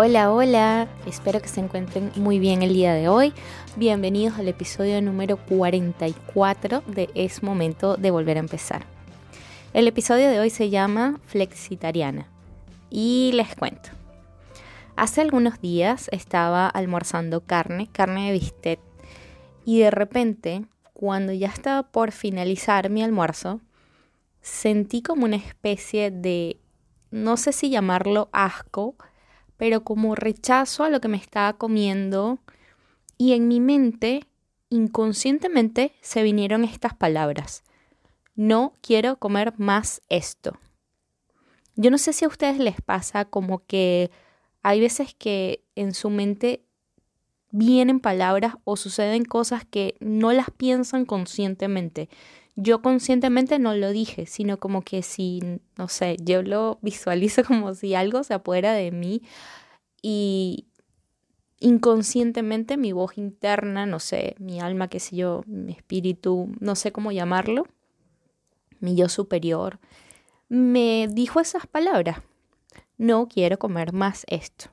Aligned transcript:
Hola, 0.00 0.30
hola, 0.32 0.86
espero 1.06 1.42
que 1.42 1.48
se 1.48 1.58
encuentren 1.58 2.12
muy 2.14 2.38
bien 2.38 2.62
el 2.62 2.72
día 2.72 2.94
de 2.94 3.08
hoy. 3.08 3.34
Bienvenidos 3.74 4.38
al 4.38 4.46
episodio 4.46 5.02
número 5.02 5.38
44 5.38 6.84
de 6.86 7.10
Es 7.16 7.42
Momento 7.42 7.96
de 7.96 8.12
Volver 8.12 8.36
a 8.36 8.40
Empezar. 8.40 8.86
El 9.74 9.88
episodio 9.88 10.30
de 10.30 10.38
hoy 10.38 10.50
se 10.50 10.70
llama 10.70 11.18
Flexitariana 11.26 12.28
y 12.90 13.32
les 13.34 13.56
cuento. 13.56 13.90
Hace 14.94 15.20
algunos 15.20 15.60
días 15.60 16.08
estaba 16.12 16.68
almorzando 16.68 17.40
carne, 17.40 17.88
carne 17.90 18.26
de 18.26 18.38
bistec, 18.38 18.78
y 19.64 19.80
de 19.80 19.90
repente, 19.90 20.64
cuando 20.92 21.32
ya 21.32 21.48
estaba 21.48 21.82
por 21.82 22.12
finalizar 22.12 22.88
mi 22.88 23.02
almuerzo, 23.02 23.60
sentí 24.42 25.02
como 25.02 25.24
una 25.24 25.34
especie 25.34 26.12
de, 26.12 26.56
no 27.10 27.36
sé 27.36 27.50
si 27.50 27.68
llamarlo 27.68 28.28
asco, 28.30 28.94
pero 29.58 29.84
como 29.84 30.14
rechazo 30.14 30.84
a 30.84 30.88
lo 30.88 31.00
que 31.02 31.08
me 31.08 31.18
estaba 31.18 31.52
comiendo 31.52 32.38
y 33.18 33.32
en 33.34 33.48
mi 33.48 33.60
mente, 33.60 34.24
inconscientemente, 34.70 35.92
se 36.00 36.22
vinieron 36.22 36.64
estas 36.64 36.94
palabras. 36.94 37.64
No 38.36 38.72
quiero 38.80 39.16
comer 39.16 39.52
más 39.58 40.00
esto. 40.08 40.56
Yo 41.74 41.90
no 41.90 41.98
sé 41.98 42.12
si 42.12 42.24
a 42.24 42.28
ustedes 42.28 42.58
les 42.58 42.80
pasa 42.80 43.24
como 43.24 43.66
que 43.66 44.10
hay 44.62 44.80
veces 44.80 45.14
que 45.14 45.64
en 45.74 45.92
su 45.92 46.08
mente 46.08 46.62
vienen 47.50 47.98
palabras 48.00 48.54
o 48.64 48.76
suceden 48.76 49.24
cosas 49.24 49.64
que 49.64 49.96
no 50.00 50.32
las 50.32 50.50
piensan 50.50 51.04
conscientemente. 51.04 52.08
Yo 52.60 52.82
conscientemente 52.82 53.60
no 53.60 53.72
lo 53.76 53.92
dije, 53.92 54.26
sino 54.26 54.58
como 54.58 54.82
que 54.82 55.04
si, 55.04 55.40
no 55.76 55.86
sé, 55.86 56.16
yo 56.20 56.42
lo 56.42 56.80
visualizo 56.82 57.44
como 57.46 57.72
si 57.74 57.94
algo 57.94 58.24
se 58.24 58.34
apuera 58.34 58.72
de 58.72 58.90
mí 58.90 59.22
y 60.02 60.66
inconscientemente 61.60 62.76
mi 62.76 62.90
voz 62.90 63.16
interna, 63.16 63.86
no 63.86 64.00
sé, 64.00 64.34
mi 64.40 64.58
alma, 64.58 64.88
qué 64.88 64.98
sé 64.98 65.14
yo, 65.14 65.44
mi 65.46 65.70
espíritu, 65.70 66.50
no 66.58 66.74
sé 66.74 66.90
cómo 66.90 67.12
llamarlo, 67.12 67.64
mi 68.80 68.96
yo 68.96 69.08
superior, 69.08 69.78
me 70.48 71.06
dijo 71.08 71.38
esas 71.38 71.64
palabras. 71.68 72.22
No 72.96 73.28
quiero 73.28 73.60
comer 73.60 73.92
más 73.92 74.24
esto. 74.26 74.70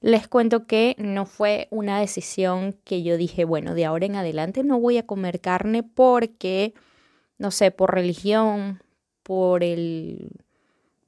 Les 0.00 0.28
cuento 0.28 0.66
que 0.66 0.96
no 0.98 1.26
fue 1.26 1.68
una 1.70 2.00
decisión 2.00 2.74
que 2.84 3.02
yo 3.02 3.18
dije, 3.18 3.44
bueno, 3.44 3.74
de 3.74 3.84
ahora 3.84 4.06
en 4.06 4.16
adelante 4.16 4.64
no 4.64 4.80
voy 4.80 4.96
a 4.96 5.06
comer 5.06 5.40
carne 5.40 5.82
porque, 5.82 6.72
no 7.36 7.50
sé, 7.50 7.70
por 7.70 7.94
religión, 7.94 8.82
por 9.22 9.62
el, 9.62 10.30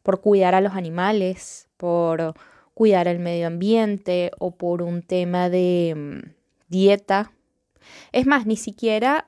por 0.03 0.21
cuidar 0.21 0.55
a 0.55 0.61
los 0.61 0.75
animales, 0.75 1.69
por 1.79 2.35
cuidar 2.75 3.09
el 3.09 3.19
medio 3.19 3.47
ambiente 3.47 4.31
o 4.39 4.57
por 4.57 4.83
un 4.83 5.03
tema 5.03 5.49
de 5.49 5.95
mm, 5.97 6.31
dieta. 6.69 7.33
Es 8.13 8.27
más, 8.27 8.45
ni 8.47 8.57
siquiera 8.57 9.27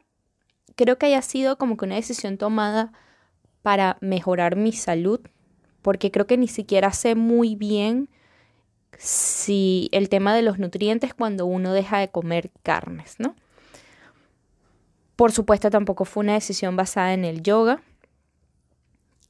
creo 0.76 0.98
que 0.98 1.06
haya 1.06 1.22
sido 1.22 1.56
como 1.56 1.76
que 1.76 1.86
una 1.86 1.94
decisión 1.94 2.36
tomada 2.36 2.92
para 3.62 3.96
mejorar 4.02 4.56
mi 4.56 4.72
salud, 4.72 5.20
porque 5.80 6.10
creo 6.10 6.26
que 6.26 6.36
ni 6.36 6.48
siquiera 6.48 6.92
sé 6.92 7.14
muy 7.14 7.56
bien 7.56 8.10
si 8.98 9.88
el 9.92 10.08
tema 10.08 10.34
de 10.34 10.42
los 10.42 10.58
nutrientes 10.58 11.14
cuando 11.14 11.46
uno 11.46 11.72
deja 11.72 11.98
de 11.98 12.08
comer 12.08 12.50
carnes, 12.62 13.16
¿no? 13.18 13.34
Por 15.16 15.32
supuesto, 15.32 15.70
tampoco 15.70 16.04
fue 16.04 16.22
una 16.22 16.34
decisión 16.34 16.76
basada 16.76 17.12
en 17.12 17.24
el 17.24 17.42
yoga, 17.42 17.82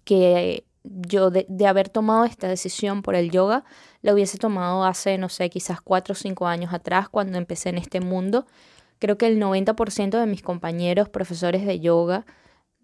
que 0.04 0.64
yo 0.82 1.30
de, 1.30 1.46
haber 1.66 1.88
tomado 1.88 2.24
esta 2.24 2.48
decisión 2.48 3.02
por 3.02 3.14
el 3.14 3.30
yoga, 3.30 3.64
la 4.02 4.12
hubiese 4.14 4.38
tomado 4.38 4.84
hace, 4.84 5.18
no 5.18 5.28
sé, 5.28 5.50
quizás 5.50 5.80
cuatro 5.80 6.12
o 6.12 6.16
cinco 6.16 6.46
años 6.46 6.72
atrás, 6.72 7.08
cuando 7.08 7.38
empecé 7.38 7.70
en 7.70 7.78
este 7.78 8.00
mundo. 8.00 8.46
Creo 8.98 9.18
que 9.18 9.26
el 9.26 9.40
90% 9.40 10.18
de 10.18 10.26
mis 10.26 10.42
compañeros 10.42 11.08
profesores 11.08 11.66
de 11.66 11.80
yoga 11.80 12.24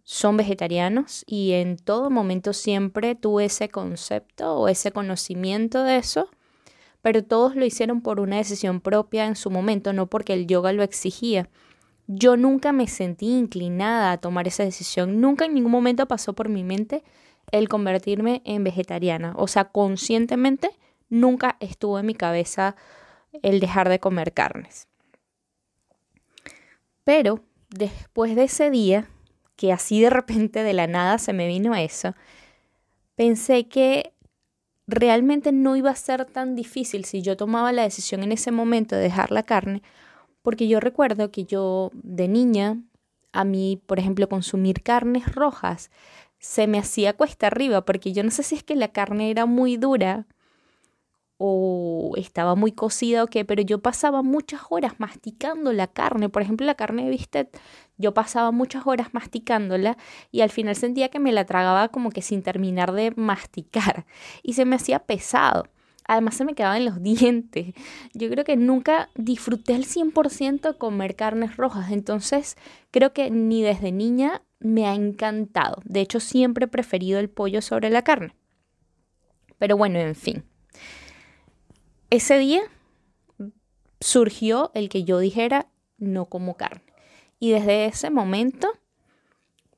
son 0.03 0.37
vegetarianos 0.37 1.25
y 1.27 1.53
en 1.53 1.77
todo 1.77 2.11
momento 2.11 2.53
siempre 2.53 3.15
tuve 3.15 3.47
ese 3.47 3.69
concepto 3.69 4.57
o 4.57 4.69
ese 4.69 4.93
conocimiento 4.93 5.85
de 5.85 5.99
eso 5.99 6.29
pero 7.03 7.25
todos 7.25 7.57
lo 7.57 7.65
hicieron 7.65 8.01
por 8.01 8.21
una 8.21 8.37
decisión 8.37 8.81
propia 8.81 9.27
en 9.27 9.37
su 9.37 9.51
momento, 9.51 9.93
no 9.93 10.07
porque 10.07 10.35
el 10.35 10.47
yoga 10.47 10.73
lo 10.73 10.83
exigía. 10.83 11.49
Yo 12.07 12.37
nunca 12.37 12.73
me 12.73 12.89
sentí 12.89 13.27
inclinada 13.27 14.13
a 14.13 14.19
tomar 14.19 14.49
esa 14.49 14.65
decisión, 14.65 15.21
nunca 15.21 15.45
en 15.45 15.55
ningún 15.55 15.73
momento 15.73 16.07
pasó 16.07 16.33
por 16.35 16.49
mi 16.49 16.65
mente 16.65 17.03
el 17.53 17.69
convertirme 17.69 18.43
en 18.45 18.65
vegetariana, 18.65 19.35
o 19.37 19.47
sea, 19.47 19.67
conscientemente 19.67 20.71
nunca 21.09 21.57
estuvo 21.61 21.99
en 21.99 22.07
mi 22.07 22.15
cabeza 22.15 22.77
el 23.43 23.61
dejar 23.61 23.89
de 23.89 24.01
comer 24.01 24.33
carnes. 24.33 24.89
Pero 27.05 27.41
después 27.71 28.37
de 28.37 28.45
ese 28.45 28.71
día, 28.71 29.09
que 29.57 29.73
así 29.73 30.01
de 30.01 30.11
repente 30.11 30.63
de 30.63 30.73
la 30.73 30.87
nada 30.87 31.19
se 31.19 31.33
me 31.33 31.47
vino 31.47 31.75
eso, 31.75 32.15
pensé 33.15 33.69
que 33.69 34.13
realmente 34.91 35.53
no 35.53 35.77
iba 35.77 35.91
a 35.91 35.97
ser 35.97 36.25
tan 36.25 36.55
difícil 36.55 37.05
si 37.05 37.23
yo 37.23 37.37
tomaba 37.37 37.73
la 37.73 37.83
decisión 37.83 38.23
en 38.23 38.33
ese 38.33 38.51
momento 38.51 38.97
de 38.97 39.03
dejar 39.03 39.31
la 39.31 39.45
carne, 39.45 39.83
porque 40.43 40.69
yo 40.69 40.81
recuerdo 40.81 41.31
que 41.31 41.45
yo 41.45 41.91
de 41.95 42.29
niña, 42.29 42.83
a 43.33 43.45
mí, 43.45 43.81
por 43.87 43.99
ejemplo, 43.99 44.29
consumir 44.29 44.83
carnes 44.83 45.33
rojas 45.35 45.91
se 46.39 46.67
me 46.67 46.79
hacía 46.79 47.13
cuesta 47.13 47.47
arriba, 47.47 47.85
porque 47.85 48.13
yo 48.13 48.25
no 48.25 48.31
sé 48.31 48.43
si 48.43 48.57
es 48.57 48.65
que 48.65 48.75
la 48.75 48.89
carne 48.89 49.31
era 49.31 49.47
muy 49.47 49.77
dura 49.77 50.27
o 51.37 52.13
estaba 52.17 52.55
muy 52.55 52.73
cocida 52.73 53.25
o 53.25 53.27
qué, 53.27 53.45
pero 53.45 53.63
yo 53.63 53.81
pasaba 53.81 54.23
muchas 54.23 54.61
horas 54.69 54.95
masticando 54.99 55.73
la 55.73 55.87
carne. 55.87 56.29
Por 56.29 56.43
ejemplo, 56.43 56.67
la 56.67 56.75
carne 56.75 57.05
de 57.05 57.11
bistec, 57.11 57.59
yo 58.01 58.15
pasaba 58.15 58.51
muchas 58.51 58.87
horas 58.87 59.13
masticándola 59.13 59.97
y 60.33 60.41
al 60.41 60.51
final 60.51 60.75
sentía 60.75 61.11
que 61.11 61.19
me 61.19 61.33
la 61.33 61.45
tragaba 61.45 61.89
como 61.89 62.11
que 62.11 62.23
sin 62.23 62.43
terminar 62.43 62.93
de 62.93 63.13
masticar 63.15 64.07
y 64.43 64.55
se 64.55 64.65
me 64.65 64.77
hacía 64.77 65.01
pesado. 65.01 65.69
Además 66.07 66.35
se 66.35 66.45
me 66.45 66.55
quedaban 66.55 66.85
los 66.85 67.01
dientes. 67.03 67.75
Yo 68.15 68.29
creo 68.31 68.45
que 68.45 68.57
nunca 68.57 69.11
disfruté 69.15 69.75
al 69.75 69.85
100% 69.85 70.77
comer 70.79 71.15
carnes 71.15 71.57
rojas. 71.57 71.93
Entonces 71.93 72.57
creo 72.91 73.13
que 73.13 73.31
ni 73.31 73.63
desde 73.63 73.93
niña 73.93 74.43
me 74.59 74.87
ha 74.87 74.95
encantado. 74.95 75.81
De 75.85 76.01
hecho 76.01 76.19
siempre 76.19 76.65
he 76.65 76.69
preferido 76.69 77.21
el 77.21 77.31
pollo 77.31 77.63
sobre 77.63 77.91
la 77.91 78.03
carne. 78.03 78.35
Pero 79.59 79.77
bueno, 79.77 79.99
en 79.99 80.15
fin. 80.15 80.45
Ese 82.09 82.39
día 82.39 82.63
surgió 84.01 84.73
el 84.75 84.89
que 84.89 85.05
yo 85.05 85.19
dijera 85.19 85.69
no 85.99 86.25
como 86.25 86.57
carne. 86.57 86.90
Y 87.41 87.51
desde 87.51 87.87
ese 87.87 88.11
momento 88.11 88.71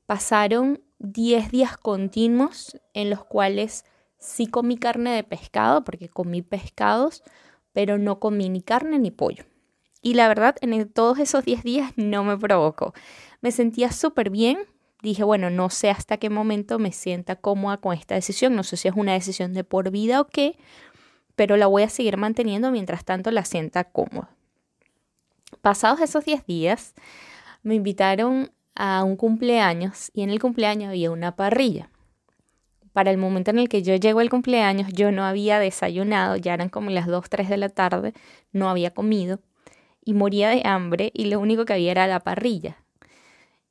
pasaron 0.05 0.83
10 0.99 1.50
días 1.50 1.78
continuos 1.78 2.77
en 2.93 3.09
los 3.09 3.25
cuales 3.25 3.84
sí 4.19 4.47
comí 4.47 4.77
carne 4.77 5.12
de 5.12 5.25
pescado, 5.25 5.84
porque 5.84 6.09
comí 6.09 6.43
pescados, 6.43 7.22
pero 7.72 7.99
no 7.99 8.21
comí 8.21 8.49
ni 8.49 8.62
carne 8.62 8.99
ni 8.99 9.11
pollo. 9.11 9.45
Y 10.03 10.15
la 10.15 10.28
verdad, 10.28 10.56
en 10.61 10.89
todos 10.89 11.19
esos 11.19 11.45
10 11.45 11.62
días 11.62 11.92
no 11.97 12.25
me 12.25 12.36
provocó. 12.36 12.92
Me 13.41 13.53
sentía 13.53 13.92
súper 13.92 14.31
bien. 14.31 14.59
Dije, 15.01 15.22
bueno, 15.22 15.48
no 15.48 15.71
sé 15.71 15.91
hasta 15.91 16.16
qué 16.16 16.31
momento 16.31 16.78
me 16.78 16.92
sienta 16.92 17.36
cómoda 17.36 17.77
con 17.77 17.97
esta 17.97 18.16
decisión. 18.16 18.54
No 18.57 18.65
sé 18.65 18.77
si 18.77 18.89
es 18.89 18.95
una 18.97 19.13
decisión 19.13 19.53
de 19.53 19.65
por 19.65 19.91
vida 19.91 20.21
o 20.21 20.27
qué, 20.27 20.59
pero 21.36 21.57
la 21.57 21.66
voy 21.66 21.83
a 21.83 21.89
seguir 21.89 22.16
manteniendo 22.16 22.72
mientras 22.72 23.04
tanto 23.04 23.31
la 23.31 23.45
sienta 23.45 23.84
cómoda. 23.84 24.31
Pasados 25.60 26.01
esos 26.01 26.25
10 26.25 26.47
días, 26.47 26.95
me 27.62 27.74
invitaron 27.74 28.50
a 28.74 29.04
un 29.04 29.16
cumpleaños 29.16 30.10
y 30.14 30.22
en 30.22 30.30
el 30.30 30.41
cumpleaños 30.41 30.91
había 30.91 31.10
una 31.10 31.36
parrilla. 31.36 31.91
Para 32.92 33.10
el 33.10 33.18
momento 33.18 33.50
en 33.50 33.59
el 33.59 33.68
que 33.68 33.82
yo 33.82 33.94
llego 33.97 34.20
al 34.20 34.30
cumpleaños, 34.30 34.92
yo 34.92 35.12
no 35.12 35.24
había 35.24 35.59
desayunado, 35.59 36.36
ya 36.36 36.54
eran 36.54 36.68
como 36.68 36.91
las 36.91 37.06
2, 37.06 37.28
3 37.28 37.48
de 37.48 37.56
la 37.56 37.68
tarde, 37.70 38.12
no 38.53 38.68
había 38.68 38.92
comido 38.92 39.41
y 40.04 40.14
moría 40.14 40.50
de 40.50 40.62
hambre 40.64 41.10
y 41.14 41.26
lo 41.26 41.41
único 41.41 41.64
que 41.64 41.72
había 41.72 41.92
era 41.92 42.06
la 42.06 42.20
parrilla. 42.20 42.76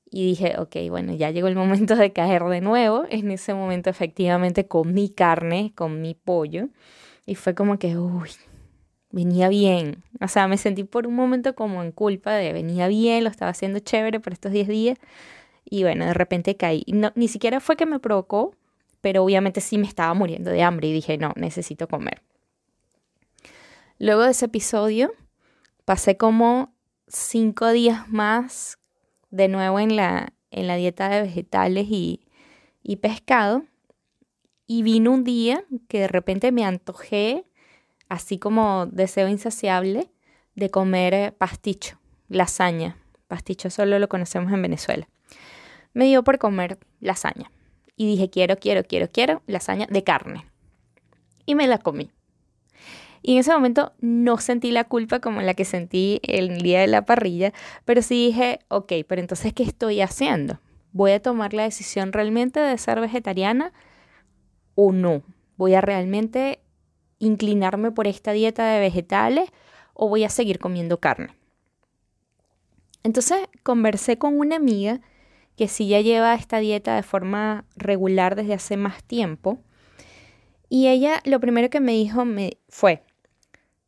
Y 0.10 0.26
dije, 0.26 0.56
ok, 0.58 0.76
bueno, 0.90 1.14
ya 1.14 1.32
llegó 1.32 1.48
el 1.48 1.56
momento 1.56 1.96
de 1.96 2.12
caer 2.12 2.44
de 2.44 2.60
nuevo. 2.62 3.06
En 3.10 3.32
ese 3.32 3.54
momento 3.54 3.90
efectivamente 3.90 4.68
comí 4.68 5.10
carne, 5.10 5.72
comí 5.76 6.16
pollo 6.16 6.68
y 7.26 7.36
fue 7.36 7.56
como 7.56 7.80
que, 7.80 7.98
uy, 7.98 8.30
venía 9.12 9.50
bien. 9.50 10.04
O 10.20 10.28
sea, 10.28 10.48
me 10.48 10.58
sentí 10.58 10.84
por 10.84 11.08
un 11.08 11.16
momento 11.16 11.56
como 11.56 11.84
en 11.84 11.92
culpa 11.92 12.34
de 12.34 12.54
venía 12.54 12.88
bien, 12.88 13.24
lo 13.24 13.30
estaba 13.30 13.52
haciendo 13.52 13.80
chévere 13.80 14.20
por 14.20 14.34
estos 14.34 14.52
10 14.52 14.68
días. 14.68 14.98
Y 15.66 15.84
bueno, 15.84 16.06
de 16.06 16.14
repente 16.14 16.58
caí. 16.58 16.84
No, 16.88 17.12
ni 17.16 17.28
siquiera 17.28 17.60
fue 17.60 17.76
que 17.76 17.86
me 17.86 18.00
provocó, 18.00 18.56
pero 19.02 19.24
obviamente 19.24 19.62
sí 19.62 19.78
me 19.78 19.88
estaba 19.88 20.14
muriendo 20.14 20.52
de 20.52 20.64
hambre 20.64 20.88
y 20.88 20.94
dije, 20.94 21.18
no, 21.18 21.34
necesito 21.36 21.88
comer. 21.88 22.22
Luego 24.00 24.24
de 24.24 24.32
ese 24.32 24.46
episodio, 24.46 25.14
pasé 25.86 26.18
como 26.18 26.74
cinco 27.08 27.70
días 27.72 28.10
más 28.10 28.80
de 29.30 29.48
nuevo 29.48 29.80
en 29.80 29.96
la, 29.96 30.34
en 30.50 30.68
la 30.68 30.76
dieta 30.76 31.10
de 31.10 31.22
vegetales 31.22 31.88
y, 31.90 32.22
y 32.84 32.98
pescado. 32.98 33.64
Y 34.68 34.84
vino 34.84 35.12
un 35.12 35.24
día 35.24 35.66
que 35.88 36.00
de 36.00 36.08
repente 36.08 36.52
me 36.52 36.64
antojé, 36.64 37.46
así 38.12 38.38
como 38.38 38.88
deseo 38.88 39.30
insaciable, 39.30 40.12
de 40.56 40.70
comer 40.70 41.34
pasticho, 41.38 41.98
lasaña. 42.28 42.98
Pasticho 43.30 43.70
solo 43.70 44.00
lo 44.00 44.10
conocemos 44.10 44.52
en 44.52 44.62
Venezuela. 44.62 45.08
Me 45.94 46.06
dio 46.06 46.22
por 46.22 46.38
comer 46.38 46.78
lasaña. 47.00 47.50
Y 47.96 48.08
dije, 48.08 48.30
quiero, 48.30 48.58
quiero, 48.58 48.84
quiero, 48.84 49.10
quiero 49.10 49.42
lasaña 49.48 49.88
de 49.90 50.04
carne. 50.04 50.46
Y 51.46 51.56
me 51.56 51.68
la 51.68 51.78
comí. 51.78 52.12
Y 53.22 53.36
en 53.36 53.40
ese 53.40 53.54
momento 53.54 53.94
no 54.02 54.38
sentí 54.40 54.72
la 54.72 54.84
culpa 54.84 55.22
como 55.22 55.42
la 55.42 55.54
que 55.54 55.64
sentí 55.64 56.20
el 56.24 56.58
día 56.58 56.82
de 56.82 56.88
la 56.88 57.06
parrilla, 57.06 57.54
pero 57.86 58.02
sí 58.02 58.26
dije, 58.26 58.60
ok, 58.68 58.92
pero 59.08 59.22
entonces, 59.22 59.54
¿qué 59.54 59.64
estoy 59.64 60.02
haciendo? 60.02 60.60
¿Voy 60.92 61.12
a 61.12 61.22
tomar 61.22 61.54
la 61.54 61.64
decisión 61.64 62.12
realmente 62.12 62.60
de 62.60 62.78
ser 62.78 63.00
vegetariana 63.00 63.72
o 64.76 64.92
no? 64.92 65.24
¿Voy 65.56 65.76
a 65.76 65.82
realmente 65.82 66.60
inclinarme 67.22 67.92
por 67.92 68.08
esta 68.08 68.34
dieta 68.34 68.66
de 68.66 68.80
vegetales 68.80 69.50
o 69.94 70.10
voy 70.10 70.26
a 70.26 70.30
seguir 70.30 70.60
comiendo 70.60 71.00
carne? 71.00 71.30
Entonces 73.04 73.40
conversé 73.64 74.18
con 74.18 74.38
una 74.38 74.58
amiga 74.58 75.00
que 75.56 75.68
sí 75.68 75.88
ya 75.88 76.02
lleva 76.02 76.34
esta 76.34 76.60
dieta 76.60 76.96
de 76.96 77.04
forma 77.04 77.66
regular 77.76 78.36
desde 78.36 78.54
hace 78.54 78.78
más 78.78 79.04
tiempo. 79.04 79.60
Y 80.70 80.88
ella 80.88 81.22
lo 81.26 81.40
primero 81.40 81.70
que 81.70 81.80
me 81.80 81.94
dijo 81.94 82.26
me 82.26 82.58
fue, 82.70 83.04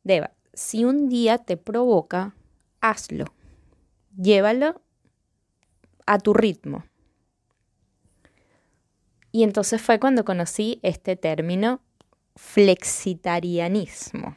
Deba, 0.04 0.32
si 0.54 0.84
un 0.84 1.10
día 1.10 1.38
te 1.38 1.58
provoca, 1.58 2.36
hazlo. 2.82 3.26
Llévalo 4.16 4.82
a 6.06 6.20
tu 6.20 6.34
ritmo. 6.34 6.84
Y 9.32 9.44
entonces 9.44 9.82
fue 9.82 10.00
cuando 10.00 10.26
conocí 10.26 10.80
este 10.84 11.16
término 11.16 11.82
flexitarianismo. 12.36 14.36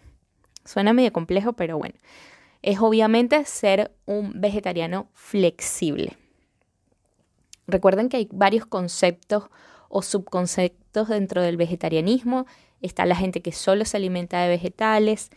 Suena 0.65 0.93
medio 0.93 1.13
complejo, 1.13 1.55
pero 1.55 1.79
bueno, 1.79 1.95
es 2.63 2.81
obviamente 2.81 3.45
ser 3.45 3.93
un 4.05 4.41
vegetariano 4.41 5.09
flexible. 5.15 6.17
Recuerden 7.67 8.09
que 8.09 8.19
hay 8.19 8.29
varios 8.33 8.67
conceptos 8.67 9.45
o 9.89 10.03
subconceptos 10.03 11.09
dentro 11.09 11.43
del 11.43 11.57
vegetarianismo. 11.57 12.47
Está 12.81 13.07
la 13.07 13.17
gente 13.17 13.43
que 13.43 13.53
solo 13.53 13.85
se 13.85 13.97
alimenta 13.97 14.43
de 14.43 14.49
vegetales, 14.49 15.31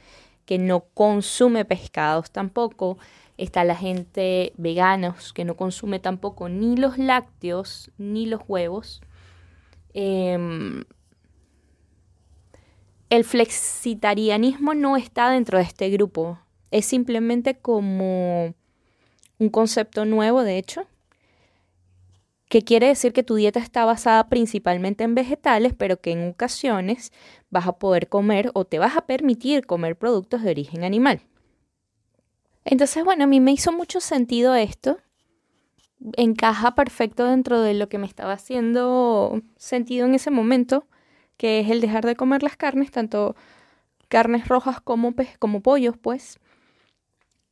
que 0.45 0.57
no 0.57 0.81
consume 0.81 1.65
pescados 1.65 2.31
tampoco. 2.31 2.97
Está 3.37 3.63
la 3.63 3.75
gente 3.75 4.53
veganos 4.57 5.31
que 5.31 5.45
no 5.45 5.55
consume 5.55 5.99
tampoco 5.99 6.49
ni 6.49 6.75
los 6.75 6.97
lácteos 6.97 7.91
ni 7.97 8.25
los 8.25 8.41
huevos. 8.47 9.01
Em, 9.93 10.83
el 13.09 13.23
flexitarianismo 13.23 14.73
no 14.73 14.97
está 14.97 15.29
dentro 15.31 15.57
de 15.57 15.63
este 15.63 15.89
grupo. 15.89 16.39
Es 16.71 16.85
simplemente 16.85 17.55
como 17.55 18.53
un 19.39 19.49
concepto 19.49 20.05
nuevo, 20.05 20.43
de 20.43 20.57
hecho, 20.57 20.85
que 22.49 22.63
quiere 22.63 22.87
decir 22.87 23.13
que 23.13 23.23
tu 23.23 23.35
dieta 23.35 23.59
está 23.59 23.85
basada 23.85 24.27
principalmente 24.27 25.03
en 25.03 25.15
vegetales, 25.15 25.73
pero 25.77 26.01
que 26.01 26.11
en 26.11 26.29
ocasiones 26.29 27.11
vas 27.49 27.67
a 27.67 27.73
poder 27.73 28.09
comer 28.09 28.51
o 28.53 28.65
te 28.65 28.79
vas 28.79 28.97
a 28.97 29.05
permitir 29.05 29.65
comer 29.65 29.95
productos 29.95 30.43
de 30.43 30.51
origen 30.51 30.83
animal. 30.83 31.21
Entonces, 32.65 33.03
bueno, 33.03 33.23
a 33.23 33.27
mí 33.27 33.39
me 33.39 33.51
hizo 33.51 33.71
mucho 33.71 33.99
sentido 33.99 34.53
esto. 34.55 34.99
Encaja 36.17 36.75
perfecto 36.75 37.25
dentro 37.25 37.61
de 37.61 37.73
lo 37.73 37.89
que 37.89 37.97
me 37.97 38.07
estaba 38.07 38.33
haciendo 38.33 39.41
sentido 39.57 40.05
en 40.05 40.15
ese 40.15 40.31
momento, 40.31 40.85
que 41.39 41.61
es 41.61 41.69
el 41.69 41.79
dejar 41.79 42.05
de 42.05 42.17
comer 42.17 42.43
las 42.43 42.57
carnes, 42.57 42.91
tanto 42.91 43.33
carnes 44.09 44.49
rojas 44.49 44.81
como, 44.81 45.15
como 45.39 45.61
pollos, 45.61 45.95
pues 45.97 46.37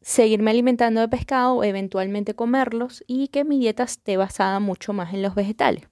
seguirme 0.02 0.52
alimentando 0.52 1.00
de 1.00 1.08
pescado 1.08 1.64
eventualmente 1.64 2.36
comerlos 2.36 3.02
y 3.08 3.30
que 3.30 3.46
mi 3.46 3.58
dieta 3.60 3.84
esté 3.84 4.18
basada 4.18 4.60
mucho 4.60 4.92
más 4.92 5.14
en 5.14 5.22
los 5.22 5.36
vegetales. 5.36 5.88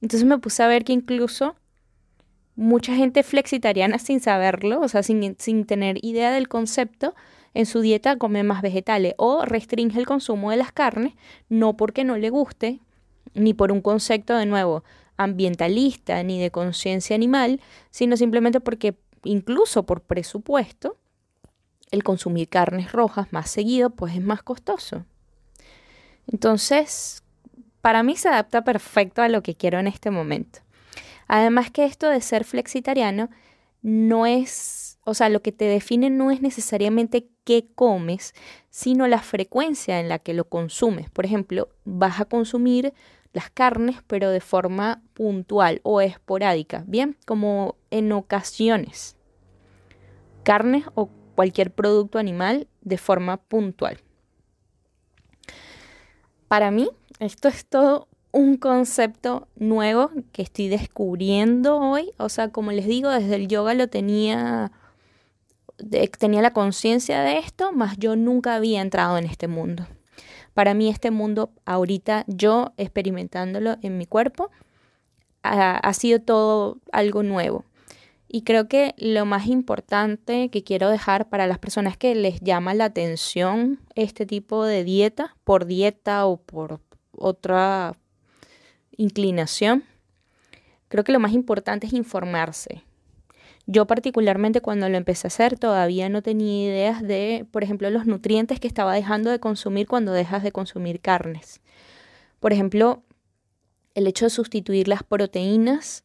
Entonces 0.00 0.26
me 0.26 0.38
puse 0.38 0.62
a 0.62 0.66
ver 0.66 0.84
que 0.84 0.94
incluso 0.94 1.56
mucha 2.56 2.94
gente 2.94 3.22
flexitariana 3.22 3.98
sin 3.98 4.20
saberlo, 4.20 4.80
o 4.80 4.88
sea, 4.88 5.02
sin, 5.02 5.36
sin 5.38 5.66
tener 5.66 6.02
idea 6.02 6.32
del 6.32 6.48
concepto, 6.48 7.14
en 7.52 7.66
su 7.66 7.82
dieta 7.82 8.16
come 8.16 8.44
más 8.44 8.62
vegetales 8.62 9.12
o 9.18 9.44
restringe 9.44 9.98
el 9.98 10.06
consumo 10.06 10.50
de 10.52 10.56
las 10.56 10.72
carnes, 10.72 11.12
no 11.50 11.76
porque 11.76 12.04
no 12.04 12.16
le 12.16 12.30
guste, 12.30 12.80
ni 13.34 13.52
por 13.52 13.72
un 13.72 13.82
concepto 13.82 14.38
de 14.38 14.46
nuevo 14.46 14.84
ambientalista 15.18 16.22
ni 16.22 16.40
de 16.40 16.50
conciencia 16.50 17.14
animal, 17.14 17.60
sino 17.90 18.16
simplemente 18.16 18.60
porque 18.60 18.96
incluso 19.24 19.84
por 19.84 20.00
presupuesto 20.00 20.96
el 21.90 22.02
consumir 22.02 22.48
carnes 22.48 22.92
rojas 22.92 23.32
más 23.32 23.50
seguido, 23.50 23.90
pues 23.90 24.14
es 24.14 24.22
más 24.22 24.42
costoso. 24.42 25.04
Entonces, 26.26 27.22
para 27.80 28.02
mí 28.02 28.16
se 28.16 28.28
adapta 28.28 28.62
perfecto 28.62 29.22
a 29.22 29.28
lo 29.28 29.42
que 29.42 29.54
quiero 29.54 29.78
en 29.78 29.86
este 29.86 30.10
momento. 30.10 30.60
Además 31.26 31.70
que 31.70 31.84
esto 31.84 32.08
de 32.08 32.20
ser 32.20 32.44
flexitariano 32.44 33.30
no 33.82 34.26
es, 34.26 34.98
o 35.04 35.14
sea, 35.14 35.28
lo 35.28 35.40
que 35.40 35.52
te 35.52 35.64
define 35.64 36.10
no 36.10 36.30
es 36.30 36.42
necesariamente 36.42 37.28
qué 37.44 37.66
comes, 37.74 38.34
sino 38.70 39.06
la 39.08 39.20
frecuencia 39.20 40.00
en 40.00 40.08
la 40.08 40.18
que 40.18 40.34
lo 40.34 40.48
consumes. 40.48 41.10
Por 41.10 41.24
ejemplo, 41.24 41.68
vas 41.84 42.20
a 42.20 42.24
consumir 42.26 42.92
las 43.38 43.50
carnes, 43.50 43.98
pero 44.08 44.30
de 44.30 44.40
forma 44.40 45.00
puntual 45.14 45.80
o 45.84 46.00
esporádica, 46.00 46.82
bien, 46.88 47.16
como 47.24 47.76
en 47.90 48.10
ocasiones. 48.10 49.16
Carnes 50.42 50.84
o 50.96 51.08
cualquier 51.36 51.72
producto 51.72 52.18
animal 52.18 52.66
de 52.80 52.98
forma 52.98 53.36
puntual. 53.36 54.00
Para 56.48 56.72
mí, 56.72 56.88
esto 57.20 57.46
es 57.46 57.64
todo 57.64 58.08
un 58.32 58.56
concepto 58.56 59.46
nuevo 59.54 60.10
que 60.32 60.42
estoy 60.42 60.66
descubriendo 60.66 61.78
hoy. 61.78 62.10
O 62.18 62.28
sea, 62.28 62.50
como 62.50 62.72
les 62.72 62.86
digo, 62.86 63.08
desde 63.10 63.36
el 63.36 63.46
yoga 63.46 63.74
lo 63.74 63.88
tenía, 63.88 64.72
tenía 66.18 66.42
la 66.42 66.52
conciencia 66.52 67.20
de 67.20 67.38
esto, 67.38 67.70
más 67.70 67.98
yo 67.98 68.16
nunca 68.16 68.56
había 68.56 68.80
entrado 68.80 69.16
en 69.16 69.26
este 69.26 69.46
mundo. 69.46 69.86
Para 70.58 70.74
mí 70.74 70.88
este 70.88 71.12
mundo, 71.12 71.52
ahorita 71.66 72.24
yo 72.26 72.72
experimentándolo 72.78 73.76
en 73.80 73.96
mi 73.96 74.06
cuerpo, 74.06 74.50
ha 75.44 75.92
sido 75.92 76.20
todo 76.20 76.78
algo 76.90 77.22
nuevo. 77.22 77.64
Y 78.26 78.42
creo 78.42 78.66
que 78.66 78.92
lo 78.98 79.24
más 79.24 79.46
importante 79.46 80.48
que 80.48 80.64
quiero 80.64 80.90
dejar 80.90 81.28
para 81.28 81.46
las 81.46 81.60
personas 81.60 81.96
que 81.96 82.16
les 82.16 82.40
llama 82.40 82.74
la 82.74 82.86
atención 82.86 83.78
este 83.94 84.26
tipo 84.26 84.64
de 84.64 84.82
dieta, 84.82 85.36
por 85.44 85.64
dieta 85.64 86.26
o 86.26 86.38
por 86.38 86.80
otra 87.12 87.96
inclinación, 88.96 89.84
creo 90.88 91.04
que 91.04 91.12
lo 91.12 91.20
más 91.20 91.34
importante 91.34 91.86
es 91.86 91.92
informarse. 91.92 92.82
Yo 93.70 93.86
particularmente 93.86 94.62
cuando 94.62 94.88
lo 94.88 94.96
empecé 94.96 95.26
a 95.26 95.28
hacer 95.28 95.58
todavía 95.58 96.08
no 96.08 96.22
tenía 96.22 96.70
ideas 96.70 97.02
de, 97.02 97.46
por 97.50 97.62
ejemplo, 97.62 97.90
los 97.90 98.06
nutrientes 98.06 98.60
que 98.60 98.66
estaba 98.66 98.94
dejando 98.94 99.28
de 99.28 99.40
consumir 99.40 99.86
cuando 99.86 100.12
dejas 100.12 100.42
de 100.42 100.52
consumir 100.52 101.00
carnes. 101.00 101.60
Por 102.40 102.54
ejemplo, 102.54 103.02
el 103.94 104.06
hecho 104.06 104.24
de 104.24 104.30
sustituir 104.30 104.88
las 104.88 105.02
proteínas 105.02 106.04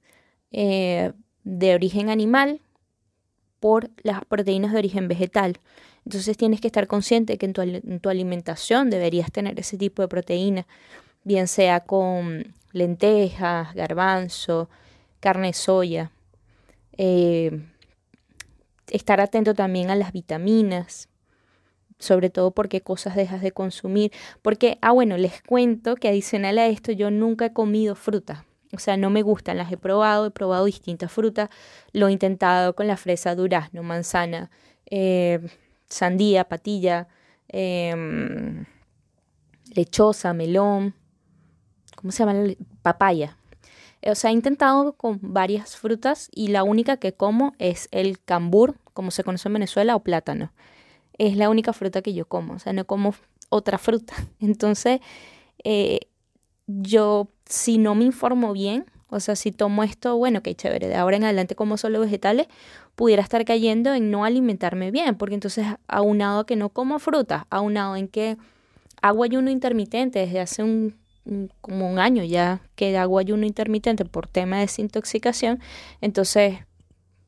eh, 0.51 1.13
de 1.45 1.73
origen 1.73 2.09
animal 2.09 2.59
por 3.61 3.91
las 4.01 4.25
proteínas 4.25 4.73
de 4.73 4.79
origen 4.79 5.07
vegetal. 5.07 5.57
Entonces 6.03 6.35
tienes 6.35 6.59
que 6.59 6.67
estar 6.67 6.87
consciente 6.87 7.37
que 7.37 7.45
en 7.45 7.53
tu, 8.01 8.09
alimentación 8.09 8.89
deberías 8.89 9.31
tener 9.31 9.57
ese 9.57 9.77
tipo 9.77 10.01
de 10.01 10.09
proteína, 10.09 10.67
bien 11.23 11.47
sea 11.47 11.79
con 11.79 12.53
lentejas, 12.73 13.73
garbanzo, 13.73 14.69
carne 15.21 15.47
de 15.47 15.53
soya. 15.53 16.11
Eh, 16.97 17.61
estar 18.89 19.21
atento 19.21 19.53
también 19.53 19.89
a 19.89 19.95
las 19.95 20.11
vitaminas, 20.11 21.09
sobre 21.99 22.29
todo 22.29 22.51
porque 22.51 22.81
cosas 22.81 23.15
dejas 23.15 23.41
de 23.41 23.51
consumir. 23.51 24.11
Porque, 24.41 24.77
ah, 24.81 24.91
bueno, 24.91 25.17
les 25.17 25.41
cuento 25.41 25.95
que 25.95 26.09
adicional 26.09 26.57
a 26.59 26.67
esto 26.67 26.91
yo 26.91 27.11
nunca 27.11 27.47
he 27.47 27.53
comido 27.53 27.95
fruta. 27.95 28.45
O 28.73 28.79
sea, 28.79 28.97
no 28.97 29.09
me 29.09 29.21
gustan, 29.21 29.57
las 29.57 29.71
he 29.71 29.77
probado, 29.77 30.25
he 30.25 30.31
probado 30.31 30.65
distintas 30.65 31.11
frutas, 31.11 31.49
lo 31.91 32.07
he 32.07 32.11
intentado 32.11 32.75
con 32.75 32.87
la 32.87 32.97
fresa, 32.97 33.35
durazno, 33.35 33.83
manzana, 33.83 34.49
eh, 34.89 35.39
sandía, 35.87 36.45
patilla, 36.45 37.07
em, 37.49 38.65
lechosa, 39.75 40.33
melón, 40.33 40.95
¿cómo 41.95 42.11
se 42.11 42.25
llama? 42.25 42.55
Papaya. 42.81 43.37
O 44.05 44.15
sea, 44.15 44.31
he 44.31 44.33
intentado 44.33 44.93
con 44.93 45.19
varias 45.21 45.77
frutas 45.77 46.29
y 46.33 46.49
la 46.49 46.63
única 46.63 46.97
que 46.97 47.13
como 47.13 47.53
es 47.59 47.87
el 47.91 48.19
cambur, 48.21 48.75
como 48.93 49.11
se 49.11 49.23
conoce 49.23 49.47
en 49.47 49.53
Venezuela, 49.53 49.95
o 49.95 50.01
plátano. 50.01 50.51
Es 51.17 51.37
la 51.37 51.49
única 51.49 51.73
fruta 51.73 52.01
que 52.01 52.13
yo 52.13 52.25
como, 52.27 52.53
o 52.53 52.59
sea, 52.59 52.73
no 52.73 52.85
como 52.85 53.13
otra 53.49 53.77
fruta. 53.77 54.13
Entonces, 54.39 54.99
eh, 55.63 55.99
yo 56.67 57.29
si 57.45 57.77
no 57.77 57.95
me 57.95 58.05
informo 58.05 58.53
bien, 58.53 58.85
o 59.09 59.19
sea, 59.19 59.35
si 59.35 59.51
tomo 59.51 59.83
esto, 59.83 60.17
bueno, 60.17 60.41
qué 60.41 60.55
chévere, 60.55 60.87
de 60.87 60.95
ahora 60.95 61.17
en 61.17 61.23
adelante 61.23 61.55
como 61.55 61.77
solo 61.77 61.99
vegetales, 61.99 62.47
pudiera 62.95 63.21
estar 63.21 63.45
cayendo 63.45 63.93
en 63.93 64.09
no 64.09 64.25
alimentarme 64.25 64.89
bien, 64.89 65.15
porque 65.15 65.35
entonces 65.35 65.67
aunado 65.87 66.39
a 66.39 66.45
que 66.47 66.55
no 66.55 66.69
como 66.69 66.97
frutas, 66.97 67.43
aunado 67.51 67.95
en 67.95 68.07
que 68.07 68.37
hago 69.03 69.23
ayuno 69.23 69.51
intermitente 69.51 70.19
desde 70.19 70.39
hace 70.39 70.63
un, 70.63 70.95
como 71.61 71.89
un 71.89 71.99
año 71.99 72.23
ya 72.23 72.61
que 72.75 72.97
hago 72.97 73.19
ayuno 73.19 73.45
intermitente 73.45 74.05
por 74.05 74.27
tema 74.27 74.57
de 74.57 74.63
desintoxicación, 74.63 75.59
entonces 76.01 76.59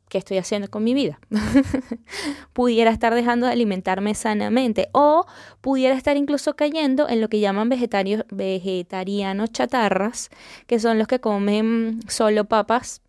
¿qué 0.10 0.18
estoy 0.18 0.38
haciendo 0.38 0.70
con 0.70 0.84
mi 0.84 0.94
vida? 0.94 1.20
pudiera 2.54 2.92
estar 2.92 3.14
dejando 3.14 3.48
de 3.48 3.54
alimentarme 3.54 4.14
sanamente 4.16 4.90
o 4.94 5.26
pudiera 5.62 5.96
estar 5.96 6.18
incluso 6.18 6.56
cayendo 6.56 7.10
en 7.10 7.22
lo 7.22 7.30
que 7.30 7.40
llaman 7.40 7.70
vegetarianos 7.70 9.52
chatarras, 9.52 10.30
que 10.68 10.80
son 10.80 11.00
los 11.00 11.08
que 11.08 11.20
comen 11.20 12.00
solo 12.08 12.46
papas, 12.46 13.02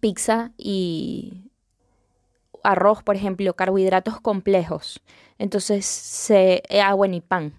pizza 0.00 0.52
y 0.56 1.50
arroz, 2.62 3.02
por 3.02 3.16
ejemplo, 3.16 3.54
carbohidratos 3.54 4.20
complejos. 4.20 5.02
Entonces, 5.38 5.86
se, 5.86 6.62
ah, 6.82 6.94
bueno, 6.94 7.16
y 7.16 7.20
pan. 7.20 7.52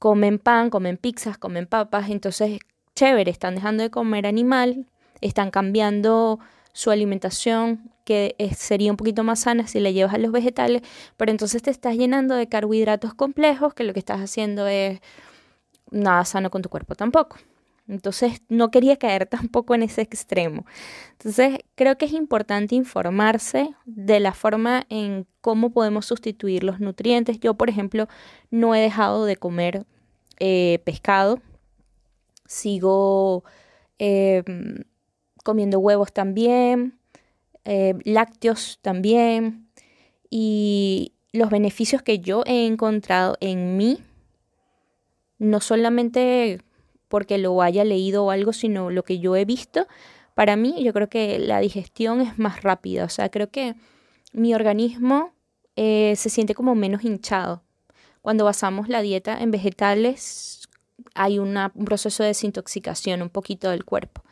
Comen 0.00 0.38
pan, 0.38 0.70
comen 0.70 0.96
pizzas, 0.96 1.36
comen 1.36 1.66
papas, 1.66 2.08
entonces, 2.08 2.58
chévere, 2.94 3.30
están 3.30 3.54
dejando 3.54 3.82
de 3.82 3.90
comer 3.90 4.26
animal, 4.26 4.86
están 5.20 5.50
cambiando 5.50 6.40
su 6.72 6.90
alimentación, 6.90 7.92
que 8.06 8.34
sería 8.56 8.90
un 8.90 8.96
poquito 8.96 9.24
más 9.24 9.40
sana 9.40 9.66
si 9.66 9.78
la 9.78 9.90
llevas 9.90 10.14
a 10.14 10.18
los 10.18 10.32
vegetales, 10.32 10.80
pero 11.18 11.30
entonces 11.30 11.62
te 11.62 11.70
estás 11.70 11.96
llenando 11.96 12.34
de 12.34 12.48
carbohidratos 12.48 13.12
complejos, 13.12 13.74
que 13.74 13.84
lo 13.84 13.92
que 13.92 13.98
estás 13.98 14.20
haciendo 14.20 14.66
es 14.66 15.00
nada 15.90 16.24
sano 16.24 16.50
con 16.50 16.62
tu 16.62 16.70
cuerpo 16.70 16.94
tampoco. 16.94 17.36
Entonces 17.90 18.42
no 18.48 18.70
quería 18.70 18.96
caer 18.96 19.26
tampoco 19.30 19.74
en 19.74 19.82
ese 19.82 20.02
extremo. 20.02 20.64
Entonces 21.12 21.58
creo 21.74 21.98
que 21.98 22.06
es 22.06 22.12
importante 22.12 22.74
informarse 22.74 23.74
de 23.84 24.20
la 24.20 24.32
forma 24.32 24.86
en 24.88 25.26
cómo 25.40 25.70
podemos 25.70 26.06
sustituir 26.06 26.64
los 26.64 26.80
nutrientes. 26.80 27.40
Yo, 27.40 27.54
por 27.54 27.68
ejemplo, 27.68 28.08
no 28.50 28.74
he 28.74 28.80
dejado 28.80 29.24
de 29.24 29.36
comer 29.36 29.84
eh, 30.38 30.80
pescado. 30.84 31.40
Sigo 32.46 33.44
em, 33.98 34.84
comiendo 35.44 35.78
huevos 35.78 36.12
también, 36.12 36.98
eh, 37.64 37.94
lácteos 38.04 38.78
también, 38.82 39.68
y 40.30 41.12
los 41.32 41.50
beneficios 41.50 42.02
que 42.02 42.18
yo 42.18 42.42
he 42.46 42.66
encontrado 42.66 43.36
en 43.40 43.76
mí, 43.76 44.02
no 45.38 45.60
solamente 45.60 46.60
porque 47.10 47.36
lo 47.36 47.60
haya 47.60 47.84
leído 47.84 48.24
o 48.24 48.30
algo, 48.30 48.54
sino 48.54 48.88
lo 48.88 49.02
que 49.02 49.18
yo 49.18 49.36
he 49.36 49.44
visto, 49.44 49.86
para 50.34 50.56
mí 50.56 50.82
yo 50.82 50.94
creo 50.94 51.10
que 51.10 51.38
la 51.38 51.58
digestión 51.58 52.20
es 52.22 52.38
más 52.38 52.62
rápida, 52.62 53.04
o 53.04 53.08
sea, 53.10 53.28
creo 53.28 53.50
que 53.50 53.74
mi 54.32 54.54
organismo 54.54 55.34
eh, 55.76 56.14
se 56.16 56.30
siente 56.30 56.54
como 56.54 56.74
menos 56.74 57.04
hinchado. 57.04 57.62
Cuando 58.22 58.44
basamos 58.44 58.88
la 58.88 59.02
dieta 59.02 59.40
en 59.40 59.50
vegetales, 59.50 60.68
hay 61.14 61.38
un 61.38 61.58
proceso 61.84 62.22
de 62.22 62.28
desintoxicación 62.28 63.22
un 63.22 63.28
poquito 63.28 63.70
del 63.70 63.84
cuerpo 63.84 64.22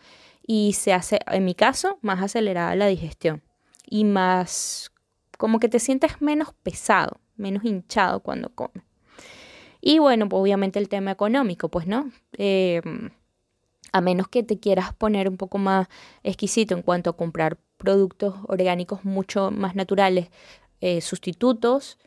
y 0.47 0.75
se 0.75 0.93
hace, 0.93 1.19
en 1.27 1.45
mi 1.45 1.55
caso, 1.55 1.99
más 2.01 2.23
acelerada 2.23 2.77
la 2.77 2.87
digestión 2.87 3.43
y 3.85 4.05
más 4.05 4.93
como 5.37 5.59
que 5.59 5.69
te 5.69 5.81
sientes 5.81 6.23
menos 6.23 6.55
pesado, 6.63 7.21
menos 7.37 7.65
hinchado 7.65 8.21
cuando 8.21 8.51
comes. 8.51 8.88
Y 9.81 9.99
bueno, 9.99 10.29
pues 10.29 10.41
obviamente 10.41 10.79
el 10.79 10.89
tema 10.89 11.11
económico, 11.13 11.69
pues 11.69 11.87
no. 11.87 12.11
Em, 12.33 13.11
a 13.93 14.01
menos 14.01 14.29
que 14.29 14.43
te 14.43 14.59
quieras 14.59 14.93
poner 14.95 15.29
un 15.29 15.37
poco 15.37 15.59
más 15.59 15.89
exquisito 16.23 16.75
en 16.75 16.83
cuanto 16.83 17.11
a 17.11 17.17
comprar 17.17 17.59
productos 17.77 18.35
orgánicos 18.49 19.05
mucho 19.05 19.51
más 19.51 19.75
naturales, 19.77 20.29
eh, 20.81 21.01
sustitutos, 21.01 21.99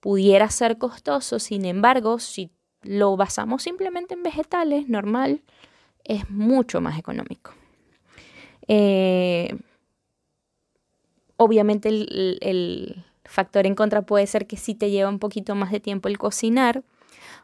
pudiera 0.00 0.48
ser 0.50 0.78
costoso. 0.78 1.38
Sin 1.38 1.64
embargo, 1.64 2.18
si 2.18 2.50
lo 2.82 3.16
basamos 3.16 3.62
simplemente 3.62 4.14
en 4.14 4.22
vegetales, 4.22 4.88
normal, 4.88 5.42
es 6.04 6.30
mucho 6.30 6.80
más 6.80 6.98
económico. 6.98 7.52
Eh, 8.68 9.56
obviamente 11.36 11.88
el, 11.88 13.04
factor 13.28 13.66
en 13.66 13.74
contra 13.74 14.02
puede 14.02 14.26
ser 14.26 14.46
que 14.46 14.56
sí 14.56 14.74
te 14.74 14.90
lleva 14.90 15.08
un 15.08 15.18
poquito 15.18 15.54
más 15.54 15.70
de 15.70 15.80
tiempo 15.80 16.08
el 16.08 16.18
cocinar, 16.18 16.82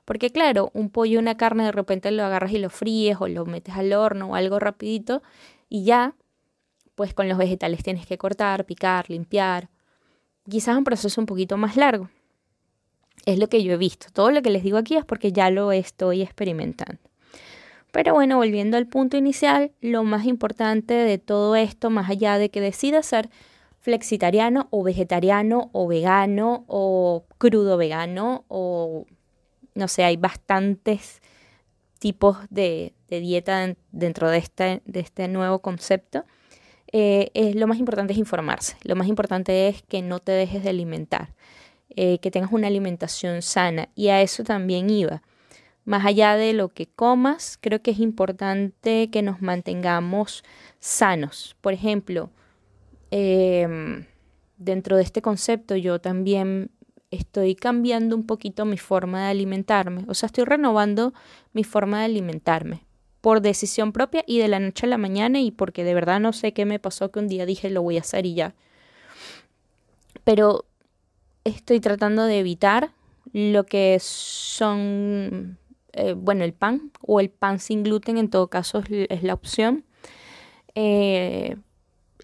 porque 0.04 0.30
claro, 0.30 0.70
un 0.74 0.90
pollo 0.90 1.18
una 1.18 1.36
carne 1.36 1.64
de 1.64 1.72
repente 1.72 2.10
lo 2.10 2.24
agarras 2.24 2.52
y 2.52 2.58
lo 2.58 2.70
fríes 2.70 3.16
o 3.20 3.28
lo 3.28 3.46
metes 3.46 3.74
al 3.76 3.92
horno 3.92 4.28
o 4.28 4.34
algo 4.34 4.58
rapidito 4.58 5.22
y 5.68 5.84
ya, 5.84 6.14
pues 6.94 7.14
con 7.14 7.28
los 7.28 7.38
vegetales 7.38 7.82
tienes 7.82 8.06
que 8.06 8.18
cortar, 8.18 8.64
picar, 8.64 9.08
limpiar. 9.08 9.70
Quizás 10.48 10.76
un 10.76 10.84
proceso 10.84 11.20
un 11.20 11.26
poquito 11.26 11.56
más 11.56 11.76
largo. 11.76 12.10
Es 13.24 13.38
lo 13.38 13.48
que 13.48 13.62
yo 13.62 13.72
he 13.72 13.76
visto. 13.76 14.08
Todo 14.12 14.32
lo 14.32 14.42
que 14.42 14.50
les 14.50 14.64
digo 14.64 14.76
aquí 14.76 14.96
es 14.96 15.04
porque 15.04 15.32
ya 15.32 15.50
lo 15.50 15.70
estoy 15.70 16.22
experimentando. 16.22 17.00
Pero 17.92 18.14
bueno, 18.14 18.38
volviendo 18.38 18.76
al 18.76 18.86
punto 18.86 19.16
inicial, 19.16 19.72
lo 19.80 20.02
más 20.02 20.24
importante 20.24 20.94
de 20.94 21.18
todo 21.18 21.54
esto, 21.54 21.90
más 21.90 22.10
allá 22.10 22.38
de 22.38 22.50
que 22.50 22.60
decida 22.60 23.02
ser 23.02 23.28
flexitariano 23.82 24.68
o 24.70 24.82
vegetariano 24.82 25.68
o 25.72 25.86
vegano 25.86 26.64
o 26.68 27.24
crudo 27.36 27.76
vegano 27.76 28.44
o 28.48 29.04
no 29.74 29.88
sé, 29.88 30.04
hay 30.04 30.16
bastantes 30.16 31.20
tipos 31.98 32.38
de, 32.50 32.94
dieta 33.08 33.74
dentro 33.90 34.30
de 34.30 34.38
este, 34.38 34.82
de 34.84 35.00
este 35.00 35.28
nuevo 35.28 35.60
concepto. 35.60 36.24
Eh, 36.92 37.52
lo 37.54 37.66
más 37.66 37.78
importante 37.78 38.12
es 38.12 38.18
informarse, 38.18 38.76
lo 38.82 38.96
más 38.96 39.08
importante 39.08 39.68
es 39.68 39.82
que 39.82 40.02
no 40.02 40.18
te 40.20 40.32
dejes 40.32 40.62
de 40.62 40.70
alimentar, 40.70 41.34
eh, 41.90 42.18
que 42.18 42.30
tengas 42.30 42.52
una 42.52 42.66
alimentación 42.66 43.42
sana 43.42 43.88
y 43.94 44.08
a 44.08 44.20
eso 44.20 44.44
también 44.44 44.90
iba 44.90 45.22
más 45.84 46.06
allá 46.06 46.36
de 46.36 46.52
lo 46.52 46.68
que 46.68 46.86
comas, 46.86 47.58
creo 47.60 47.82
que 47.82 47.90
es 47.90 47.98
importante 47.98 49.10
que 49.10 49.22
nos 49.22 49.42
mantengamos 49.42 50.44
sanos. 50.78 51.56
Por 51.60 51.72
ejemplo, 51.72 52.30
em, 53.12 54.06
dentro 54.56 54.96
de 54.96 55.02
este 55.02 55.22
concepto 55.22 55.76
yo 55.76 56.00
también 56.00 56.70
estoy 57.10 57.54
cambiando 57.54 58.16
un 58.16 58.26
poquito 58.26 58.64
mi 58.64 58.78
forma 58.78 59.24
de 59.24 59.30
alimentarme. 59.30 60.04
O 60.08 60.14
sea, 60.14 60.26
estoy 60.26 60.44
renovando 60.44 61.12
mi 61.52 61.62
forma 61.62 62.00
de 62.00 62.06
alimentarme 62.06 62.84
por 63.20 63.40
decisión 63.40 63.92
propia 63.92 64.24
y 64.26 64.38
de 64.38 64.48
la 64.48 64.58
noche 64.58 64.86
a 64.86 64.88
la 64.88 64.98
mañana 64.98 65.40
y 65.40 65.52
porque 65.52 65.84
de 65.84 65.94
verdad 65.94 66.18
no 66.18 66.32
sé 66.32 66.52
qué 66.52 66.64
me 66.64 66.80
pasó 66.80 67.12
que 67.12 67.20
un 67.20 67.28
día 67.28 67.46
dije 67.46 67.70
lo 67.70 67.82
voy 67.82 67.98
a 67.98 68.00
hacer 68.00 68.26
y 68.26 68.34
ya. 68.34 68.54
Pero 70.24 70.64
estoy 71.44 71.80
tratando 71.80 72.24
de 72.24 72.40
evitar 72.40 72.90
lo 73.32 73.64
que 73.64 73.98
son 74.00 75.58
eh, 75.92 76.14
bueno, 76.14 76.44
el 76.44 76.54
pan 76.54 76.90
o 77.02 77.20
el 77.20 77.30
pan 77.30 77.58
sin 77.58 77.82
gluten 77.82 78.16
en 78.16 78.30
todo 78.30 78.48
caso 78.48 78.82
es, 78.88 79.22
la 79.22 79.34
opción. 79.34 79.84
Eh, 80.74 81.56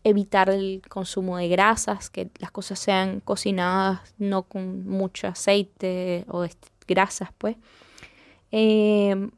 evitar 0.05 0.51
el 0.51 0.83
consumo 0.89 1.37
de 1.37 1.49
grasas, 1.49 2.11
que 2.11 2.31
las 2.39 2.51
cosas 2.51 2.79
sean 2.79 3.21
cocinadas 3.21 4.15
no 4.19 4.45
con 4.45 4.87
mucho 4.89 5.29
aceite 5.29 6.25
o 6.29 6.47
grasas, 6.87 7.31
pues. 7.37 7.57
Eh, 8.51 9.31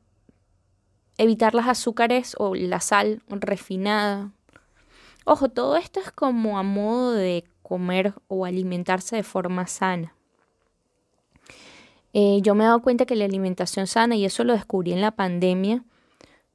evitar 1.18 1.54
las 1.54 1.68
azúcares 1.68 2.34
o 2.38 2.54
la 2.54 2.80
sal 2.80 3.22
refinada. 3.28 4.30
Ojo, 5.24 5.48
todo 5.48 5.76
esto 5.76 6.00
es 6.00 6.10
como 6.12 6.58
a 6.58 6.62
modo 6.62 7.12
de 7.12 7.44
comer 7.62 8.14
o 8.28 8.44
alimentarse 8.44 9.16
de 9.16 9.22
forma 9.22 9.66
sana. 9.66 10.14
Eh, 12.12 12.40
yo 12.42 12.54
me 12.54 12.64
he 12.64 12.66
dado 12.66 12.82
cuenta 12.82 13.06
que 13.06 13.14
la 13.16 13.26
alimentación 13.26 13.86
sana, 13.86 14.16
y 14.16 14.24
eso 14.24 14.44
lo 14.44 14.54
descubrí 14.54 14.92
en 14.92 15.00
la 15.00 15.12
pandemia, 15.12 15.84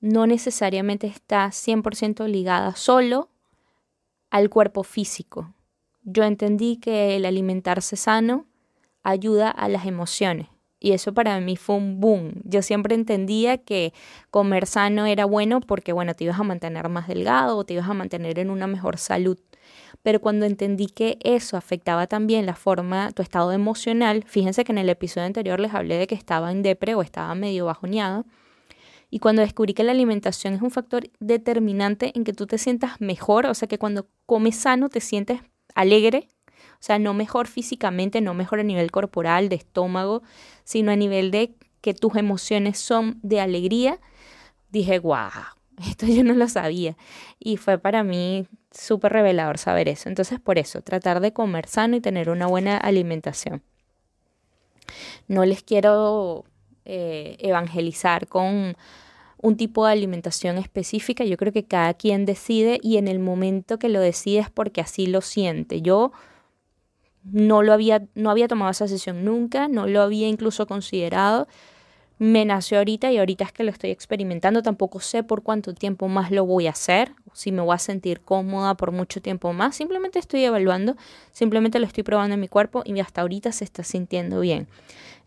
no 0.01 0.27
necesariamente 0.27 1.07
está 1.07 1.47
100% 1.47 2.27
ligada 2.27 2.75
solo 2.75 3.29
al 4.35 4.49
cuerpo 4.49 4.83
físico. 4.83 5.53
Yo 6.03 6.25
entendí 6.25 6.75
que 6.75 7.15
el 7.15 7.25
alimentarse 7.25 7.95
sano 7.95 8.47
ayuda 9.01 9.49
a 9.49 9.69
las 9.69 9.85
emociones. 9.85 10.47
Y 10.77 10.91
eso 10.91 11.13
para 11.13 11.39
mí 11.39 11.55
fue 11.55 11.77
un 11.77 12.01
boom. 12.01 12.41
Yo 12.43 12.61
siempre 12.61 12.95
entendía 12.95 13.57
que 13.57 13.93
comer 14.31 14.65
sano 14.65 15.05
era 15.05 15.23
bueno 15.23 15.61
porque, 15.61 15.93
bueno, 15.93 16.15
te 16.15 16.25
ibas 16.25 16.37
a 16.37 16.43
mantener 16.43 16.89
más 16.89 17.07
delgado 17.07 17.55
o 17.55 17.63
te 17.63 17.75
ibas 17.75 17.87
a 17.87 17.93
mantener 17.93 18.37
en 18.37 18.49
una 18.49 18.67
mejor 18.67 18.97
salud. 18.97 19.39
pero 20.03 20.19
cuando 20.19 20.45
entendí 20.45 20.87
que 20.87 21.17
eso 21.23 21.55
afectaba 21.55 22.05
también 22.05 22.45
la 22.45 22.55
forma, 22.55 23.11
tu 23.11 23.21
estado 23.21 23.53
emocional, 23.53 24.25
fíjense 24.27 24.65
que 24.65 24.73
en 24.73 24.79
el 24.79 24.89
episodio 24.89 25.27
anterior 25.27 25.61
les 25.61 25.73
hablé 25.73 25.95
de 25.97 26.07
que 26.07 26.15
estaba 26.15 26.51
en 26.51 26.61
depre 26.61 26.93
o 26.93 27.01
estaba 27.01 27.33
medio 27.35 27.65
bajoneado, 27.65 28.25
y 29.09 29.19
cuando 29.19 29.41
descubrí 29.41 29.73
que 29.73 29.83
la 29.83 29.91
alimentación 29.91 30.53
es 30.53 30.61
un 30.61 30.71
factor 30.71 31.09
determinante 31.19 32.11
en 32.15 32.23
que 32.23 32.33
tú 32.33 32.47
te 32.47 32.57
sientas 32.57 32.99
mejor, 33.01 33.45
o 33.45 33.53
sea 33.53 33.67
que 33.67 33.77
cuando 33.77 34.07
comes 34.25 34.55
sano 34.55 34.89
te 34.89 34.99
sientes 34.99 35.41
alegre, 35.73 36.27
o 36.73 36.83
sea, 36.85 36.99
no 36.99 37.13
mejor 37.13 37.47
físicamente, 37.47 38.21
no 38.21 38.33
mejor 38.33 38.59
a 38.59 38.63
nivel 38.63 38.91
corporal, 38.91 39.49
de 39.49 39.55
estómago, 39.55 40.23
sino 40.63 40.91
a 40.91 40.95
nivel 40.95 41.31
de 41.31 41.55
que 41.81 41.93
tus 41.93 42.15
emociones 42.15 42.77
son 42.77 43.19
de 43.21 43.39
alegría, 43.39 43.99
dije, 44.69 44.99
wow, 44.99 45.29
esto 45.87 46.05
yo 46.05 46.23
no 46.23 46.33
lo 46.33 46.47
sabía. 46.47 46.97
Y 47.39 47.57
fue 47.57 47.77
para 47.77 48.03
mí 48.03 48.47
súper 48.71 49.13
revelador 49.13 49.57
saber 49.57 49.87
eso. 49.87 50.09
Entonces, 50.09 50.39
por 50.39 50.57
eso, 50.57 50.81
tratar 50.81 51.19
de 51.21 51.33
comer 51.33 51.67
sano 51.67 51.95
y 51.95 52.01
tener 52.01 52.29
una 52.29 52.47
buena 52.47 52.77
alimentación. 52.77 53.63
No 55.27 55.45
les 55.45 55.63
quiero 55.63 56.45
eh, 56.85 57.37
evangelizar 57.39 58.27
con 58.27 58.75
un 59.41 59.57
tipo 59.57 59.85
de 59.85 59.91
alimentación 59.91 60.57
específica. 60.57 61.23
Yo 61.25 61.37
creo 61.37 61.53
que 61.53 61.65
cada 61.65 61.93
quien 61.93 62.25
decide 62.25 62.79
y 62.81 62.97
en 62.97 63.07
el 63.07 63.19
momento 63.19 63.77
que 63.77 63.89
lo 63.89 63.99
decide 63.99 64.39
es 64.39 64.49
porque 64.49 64.81
así 64.81 65.07
lo 65.07 65.21
siente. 65.21 65.81
Yo 65.81 66.11
no 67.23 67.63
lo 67.63 67.73
había, 67.73 68.03
no 68.15 68.29
había 68.29 68.47
tomado 68.47 68.71
esa 68.71 68.85
decisión 68.85 69.25
nunca, 69.25 69.67
no 69.67 69.87
lo 69.87 70.01
había 70.01 70.27
incluso 70.27 70.67
considerado 70.67 71.47
me 72.17 72.45
nació 72.45 72.77
ahorita 72.77 73.11
y 73.11 73.17
ahorita 73.17 73.43
es 73.45 73.51
que 73.51 73.63
lo 73.63 73.71
estoy 73.71 73.91
experimentando. 73.91 74.61
Tampoco 74.61 74.99
sé 74.99 75.23
por 75.23 75.43
cuánto 75.43 75.73
tiempo 75.73 76.07
más 76.07 76.31
lo 76.31 76.45
voy 76.45 76.67
a 76.67 76.71
hacer, 76.71 77.11
si 77.35 77.51
me 77.51 77.61
voy 77.61 77.75
a 77.75 77.79
sentir 77.79 78.21
cómoda 78.21 78.75
por 78.75 78.91
mucho 78.91 79.21
tiempo 79.21 79.53
más. 79.53 79.75
Simplemente 79.75 80.17
estoy 80.17 80.43
evaluando, 80.43 80.95
simplemente 81.31 81.79
lo 81.79 81.85
estoy 81.85 82.03
probando 82.03 82.33
en 82.33 82.39
mi 82.39 82.47
cuerpo 82.47 82.81
y 82.85 82.99
hasta 82.99 83.21
ahorita 83.21 83.51
se 83.51 83.65
está 83.65 83.83
sintiendo 83.83 84.39
bien. 84.39 84.67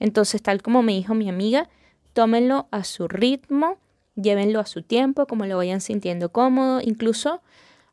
Entonces, 0.00 0.42
tal 0.42 0.62
como 0.62 0.82
me 0.82 0.92
dijo 0.92 1.14
mi 1.14 1.28
amiga, 1.28 1.68
tómenlo 2.14 2.66
a 2.70 2.82
su 2.84 3.06
ritmo, 3.08 3.76
llévenlo 4.16 4.60
a 4.60 4.66
su 4.66 4.82
tiempo, 4.82 5.26
como 5.26 5.46
lo 5.46 5.56
vayan 5.58 5.80
sintiendo 5.80 6.32
cómodo. 6.32 6.80
Incluso 6.82 7.42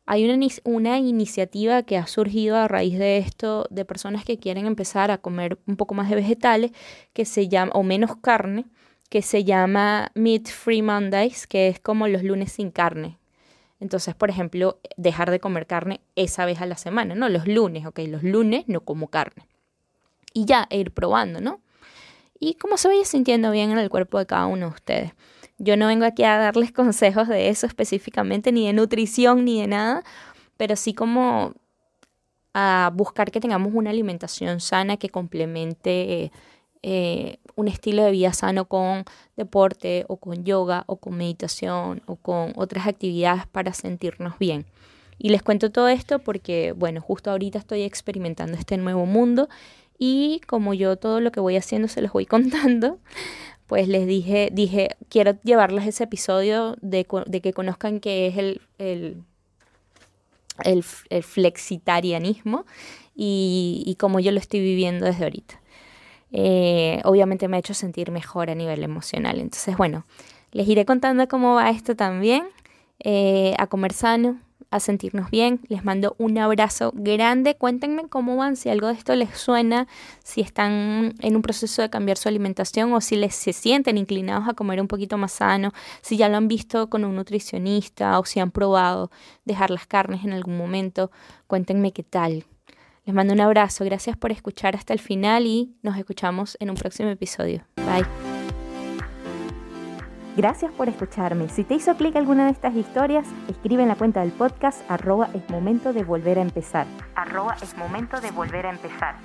hay 0.05 0.29
una, 0.29 0.48
una 0.63 1.00
iniciativa 1.00 1.84
que 1.84 1.98
ha 1.98 2.07
surgido 2.07 2.55
a 2.55 2.67
raíz 2.67 2.98
de 2.98 3.17
esto 3.17 3.67
de 3.69 3.86
personas 3.86 4.24
que 4.24 4.38
quieren 4.38 4.65
empezar 4.65 5.12
a 5.12 5.17
comer 5.17 5.57
un 5.67 5.75
poco 5.75 5.93
más 5.93 6.10
de 6.10 6.15
vegetales, 6.15 6.72
que 7.13 7.25
se 7.25 7.48
llama, 7.48 7.72
o 7.74 7.84
menos 7.84 8.15
carne, 8.17 8.65
que 9.10 9.22
se 9.22 9.43
llama 9.43 10.12
Meat 10.15 10.48
Free 10.48 10.81
Mondays, 10.81 11.48
que 11.48 11.67
es 11.67 11.79
como 11.79 12.07
los 12.07 12.24
lunes 12.24 12.51
sin 12.51 12.72
carne. 12.72 13.17
Entonces, 13.79 14.15
por 14.15 14.29
ejemplo, 14.29 14.79
dejar 14.98 15.32
de 15.32 15.39
comer 15.39 15.67
carne 15.67 16.01
esa 16.15 16.46
vez 16.46 16.62
a 16.62 16.65
la 16.65 16.77
semana, 16.77 17.15
¿no? 17.15 17.29
Los 17.29 17.48
lunes, 17.48 17.86
ok, 17.86 18.00
los 18.08 18.24
lunes 18.24 18.65
no 18.67 18.82
como 18.82 19.10
carne. 19.10 19.46
Y 20.34 20.46
ya, 20.46 20.67
ir 20.70 20.91
probando, 20.91 21.41
¿no? 21.41 21.62
Y 22.39 22.55
cómo 22.55 22.77
se 22.77 22.88
vaya 22.88 23.05
sintiendo 23.05 23.51
bien 23.51 23.72
en 23.72 23.77
el 23.77 23.89
cuerpo 23.89 24.17
de 24.17 24.25
cada 24.25 24.46
uno 24.46 24.67
de 24.67 24.74
ustedes. 24.74 25.12
Yo 25.58 25.77
no 25.77 25.88
vengo 25.88 26.05
aquí 26.05 26.24
a 26.24 26.38
darles 26.38 26.72
consejos 26.74 27.27
de 27.27 27.50
eso 27.50 27.67
específicamente, 27.67 28.51
ni 28.51 28.67
de 28.67 28.74
nutrición, 28.74 29.46
ni 29.46 29.62
de 29.62 29.67
nada, 29.67 30.03
pero 30.58 30.75
sí 30.75 30.94
como 30.94 31.53
a 32.53 32.89
buscar 32.94 33.32
que 33.32 33.41
tengamos 33.41 33.74
una 33.74 33.89
alimentación 33.89 34.62
sana 34.62 34.96
que 34.96 35.10
complemente 35.10 36.32
eh, 36.88 37.39
un 37.56 37.68
estilo 37.68 38.04
de 38.04 38.12
vida 38.12 38.32
sano 38.32 38.65
con 38.65 39.06
deporte 39.36 40.06
o 40.08 40.18
con 40.18 40.46
yoga 40.46 40.84
o 40.86 40.98
con 40.98 41.18
meditación 41.18 42.04
o 42.06 42.15
con 42.15 42.54
otras 42.58 42.86
actividades 42.86 43.48
para 43.48 43.74
sentirnos 43.74 44.38
bien. 44.38 44.68
Y 45.18 45.30
les 45.30 45.42
cuento 45.42 45.72
todo 45.72 45.88
esto 45.88 46.20
porque, 46.20 46.74
bueno, 46.74 47.01
justo 47.01 47.32
ahorita 47.32 47.58
estoy 47.58 47.82
experimentando 47.82 48.56
este 48.56 48.77
nuevo 48.77 49.08
mundo 49.08 49.50
y 49.98 50.42
como 50.46 50.75
yo 50.75 50.96
todo 50.96 51.22
lo 51.22 51.32
que 51.32 51.39
voy 51.39 51.56
haciendo 51.56 51.88
se 51.88 52.04
los 52.04 52.12
voy 52.13 52.25
contando, 52.27 53.00
pues 53.65 53.88
les 53.88 54.06
dije, 54.06 54.50
dije, 54.54 54.89
quiero 55.10 55.42
llevarles 55.44 55.88
ese 55.88 56.04
episodio 56.04 56.75
de, 56.81 57.05
que 57.05 57.51
conozcan 57.51 58.00
qué 58.00 58.27
es 58.27 58.38
el, 58.38 58.62
el, 58.77 59.24
el, 60.64 61.24
flexitarianismo 61.24 62.68
y, 63.16 63.81
y 63.88 63.96
cómo 63.96 64.20
yo 64.20 64.31
lo 64.31 64.40
estoy 64.40 64.59
viviendo 64.59 65.07
desde 65.07 65.24
ahorita. 65.24 65.65
Eh, 66.31 67.01
obviamente 67.03 67.48
me 67.48 67.57
ha 67.57 67.59
hecho 67.59 67.74
sentir 67.74 68.11
mejor 68.11 68.50
a 68.50 68.55
nivel 68.55 68.83
emocional. 68.83 69.40
Entonces, 69.40 69.77
bueno, 69.77 70.05
les 70.51 70.68
iré 70.68 70.85
contando 70.85 71.27
cómo 71.27 71.55
va 71.55 71.70
esto 71.70 71.96
también, 71.96 72.44
eh, 73.00 73.53
a 73.57 73.68
comer 73.68 73.94
sano, 73.94 74.40
a 74.72 74.79
sentirnos 74.79 75.29
bien. 75.31 75.61
Les 75.68 75.83
mando 75.83 76.16
un 76.18 76.38
abrazo 76.38 76.92
grande. 76.96 77.55
Cuéntenme 77.55 78.07
cómo 78.07 78.35
van, 78.35 78.55
si 78.55 78.70
algo 78.70 78.88
de 78.88 78.94
esto 78.94 79.16
les 79.16 79.38
suena, 79.38 79.88
si 80.24 80.42
están 80.42 81.14
en 81.20 81.35
un 81.35 81.42
proceso 81.42 81.81
de 81.81 81.90
cambiar 81.90 82.18
su 82.18 82.29
alimentación 82.29 82.94
o 82.94 83.01
si 83.01 83.16
les 83.16 83.35
se 83.35 83.53
sienten 83.53 83.98
inclinados 83.98 84.48
a 84.48 84.53
comer 84.53 84.81
un 84.81 84.88
poquito 84.88 85.18
más 85.18 85.33
sano, 85.33 85.72
si 86.01 86.18
ya 86.18 86.29
lo 86.29 86.38
han 86.38 86.48
visto 86.48 86.90
con 86.90 87.05
un 87.05 87.16
nutricionista 87.16 88.20
o 88.20 88.25
si 88.25 88.40
han 88.40 88.51
probado 88.51 89.11
dejar 89.46 89.72
las 89.72 89.88
carnes 89.88 90.24
en 90.24 90.33
algún 90.33 90.57
momento. 90.57 91.11
Cuéntenme 91.48 91.92
qué 91.92 92.03
tal, 92.03 92.46
les 93.05 93.13
mando 93.13 93.33
un 93.33 93.41
abrazo, 93.41 93.85
gracias 93.85 94.18
por 94.18 94.31
escuchar 94.31 94.75
hasta 94.75 94.94
el 94.94 95.00
final 95.00 95.46
y 95.46 95.75
nos 95.83 95.98
escuchamos 95.98 96.57
en 96.59 96.72
un 96.72 96.75
próximo 96.75 97.09
episodio. 97.09 97.63
Bye. 97.75 98.05
Gracias 100.35 100.72
por 100.74 100.89
escucharme. 100.89 101.48
Si 101.48 101.63
te 101.63 101.75
hizo 101.75 101.96
clic 101.96 102.15
alguna 102.15 102.46
de 102.46 102.51
estas 102.51 102.75
historias, 102.75 103.25
escribe 103.48 103.83
en 103.83 103.89
la 103.89 103.96
cuenta 103.96 104.20
del 104.22 104.31
podcast 104.31 104.81
arroba 104.89 105.29
es 105.33 105.50
momento 105.50 105.94
de 105.94 106.03
volver 106.03 106.39
a 106.39 106.41
empezar. 106.41 106.87
Arroba 107.15 107.55
es 107.61 107.77
momento 107.77 108.20
de 108.20 108.31
volver 108.31 108.65
a 108.65 108.72
empezar. 108.72 109.15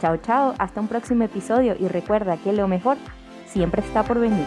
Chao, 0.00 0.16
chao, 0.16 0.54
hasta 0.58 0.80
un 0.80 0.88
próximo 0.88 1.22
episodio 1.22 1.76
y 1.78 1.86
recuerda 1.86 2.38
que 2.38 2.52
lo 2.52 2.66
mejor 2.66 2.96
siempre 3.46 3.82
está 3.82 4.02
por 4.02 4.18
venir. 4.18 4.46